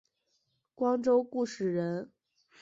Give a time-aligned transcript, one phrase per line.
[0.73, 2.11] 光州固始人。